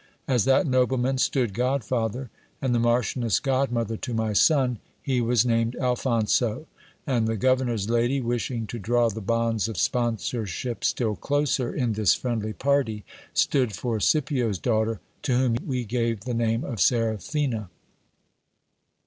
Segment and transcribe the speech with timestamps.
[0.27, 5.75] As that nobleman stood godfather, and the Marchioness godmother to my son, he was named
[5.75, 6.65] Alphonso;
[7.05, 12.15] and the governor's lady, wishing to draw the bonds of sponsorship still closer in this
[12.15, 17.69] friendly party, stood for Scipio's daughter, to whom we gave the name of Seraphina.